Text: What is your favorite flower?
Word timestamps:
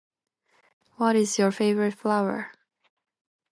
What 0.95 1.15
is 1.15 1.37
your 1.37 1.51
favorite 1.51 1.93
flower? 1.93 2.51